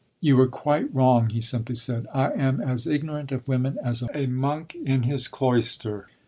[0.19, 2.07] "You were quite wrong," he simply said.
[2.11, 6.07] "I am as ignorant of women as a monk in his cloister."